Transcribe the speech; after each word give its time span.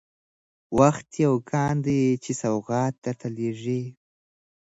وخت 0.79 1.09
يو 1.23 1.33
كان 1.49 1.75
دى 1.85 2.01
چا 2.23 2.33
سوغات 2.41 2.93
درته 3.05 3.27
لېږلى 3.35 3.81